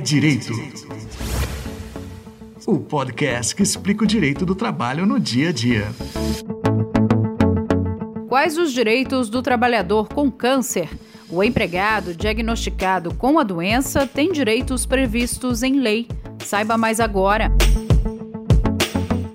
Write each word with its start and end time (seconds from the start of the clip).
Direito. 0.00 0.52
O 2.66 2.78
podcast 2.78 3.54
que 3.54 3.62
explica 3.62 4.04
o 4.04 4.06
direito 4.06 4.44
do 4.46 4.54
trabalho 4.54 5.06
no 5.06 5.20
dia 5.20 5.50
a 5.50 5.52
dia. 5.52 5.86
Quais 8.28 8.58
os 8.58 8.72
direitos 8.72 9.28
do 9.28 9.42
trabalhador 9.42 10.08
com 10.08 10.30
câncer? 10.30 10.88
O 11.30 11.42
empregado 11.42 12.14
diagnosticado 12.14 13.14
com 13.14 13.38
a 13.38 13.42
doença 13.42 14.06
tem 14.06 14.32
direitos 14.32 14.84
previstos 14.86 15.62
em 15.62 15.80
lei. 15.80 16.08
Saiba 16.38 16.76
mais 16.76 17.00
agora. 17.00 17.50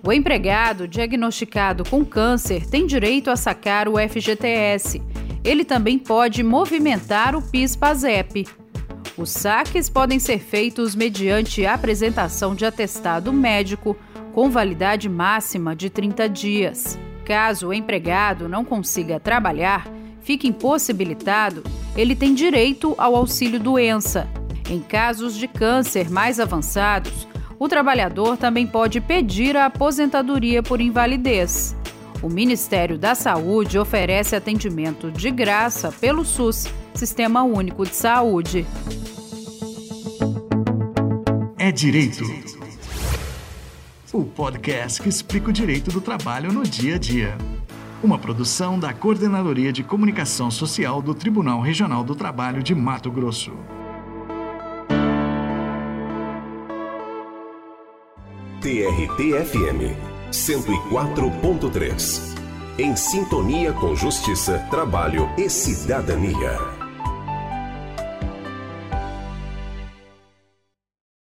O 0.05 0.11
empregado 0.11 0.87
diagnosticado 0.87 1.83
com 1.87 2.03
câncer 2.03 2.65
tem 2.65 2.87
direito 2.87 3.29
a 3.29 3.35
sacar 3.35 3.87
o 3.87 3.93
FGTS. 3.97 5.01
Ele 5.43 5.63
também 5.63 5.99
pode 5.99 6.41
movimentar 6.43 7.35
o 7.35 7.41
PIS-PASEP. 7.41 8.47
Os 9.19 9.31
saques 9.31 9.89
podem 9.89 10.17
ser 10.17 10.39
feitos 10.39 10.95
mediante 10.95 11.65
apresentação 11.65 12.55
de 12.55 12.65
atestado 12.65 13.33
médico 13.33 13.93
com 14.31 14.49
validade 14.49 15.09
máxima 15.09 15.75
de 15.75 15.89
30 15.89 16.29
dias. 16.29 16.97
Caso 17.25 17.67
o 17.67 17.73
empregado 17.73 18.47
não 18.47 18.63
consiga 18.63 19.19
trabalhar, 19.19 19.85
fique 20.21 20.47
impossibilitado, 20.47 21.63
ele 21.97 22.15
tem 22.15 22.33
direito 22.33 22.95
ao 22.97 23.13
auxílio 23.13 23.59
doença. 23.59 24.25
Em 24.69 24.79
casos 24.79 25.35
de 25.35 25.49
câncer 25.49 26.09
mais 26.09 26.39
avançados, 26.39 27.27
o 27.59 27.67
trabalhador 27.67 28.37
também 28.37 28.65
pode 28.65 29.01
pedir 29.01 29.57
a 29.57 29.65
aposentadoria 29.65 30.63
por 30.63 30.79
invalidez. 30.79 31.75
O 32.23 32.29
Ministério 32.29 32.97
da 32.97 33.13
Saúde 33.15 33.77
oferece 33.77 34.33
atendimento 34.33 35.11
de 35.11 35.29
graça 35.29 35.91
pelo 35.91 36.23
SUS, 36.23 36.69
Sistema 36.93 37.43
Único 37.43 37.85
de 37.85 37.95
Saúde 37.95 38.65
é 41.69 41.71
Direito. 41.71 42.23
O 44.11 44.25
podcast 44.25 44.99
que 44.99 45.07
explica 45.07 45.49
o 45.49 45.53
direito 45.53 45.91
do 45.91 46.01
trabalho 46.01 46.51
no 46.51 46.63
dia 46.63 46.95
a 46.95 46.97
dia. 46.97 47.37
Uma 48.01 48.17
produção 48.17 48.79
da 48.79 48.91
Coordenadoria 48.91 49.71
de 49.71 49.83
Comunicação 49.83 50.49
Social 50.49 50.99
do 50.99 51.13
Tribunal 51.13 51.61
Regional 51.61 52.03
do 52.03 52.15
Trabalho 52.15 52.63
de 52.63 52.73
Mato 52.73 53.11
Grosso. 53.11 53.51
TRT-FM 58.61 59.93
104.3. 60.31 62.35
Em 62.79 62.95
sintonia 62.95 63.73
com 63.73 63.95
Justiça, 63.95 64.57
Trabalho 64.71 65.29
e 65.37 65.47
Cidadania. 65.47 66.88